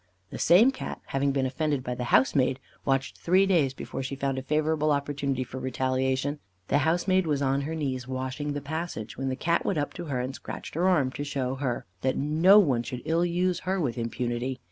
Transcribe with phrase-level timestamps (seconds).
[0.31, 4.39] The same Cat, having been offended by the housemaid, watched three days before she found
[4.39, 6.39] a favourable opportunity for retaliation.
[6.69, 10.05] The housemaid was on her knees, washing the passage, when the Cat went up to
[10.05, 13.95] her and scratched her arm, to show her that no one should illuse her with
[13.95, 14.59] impunity.